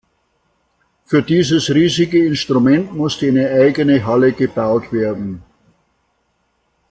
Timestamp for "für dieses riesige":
1.05-2.25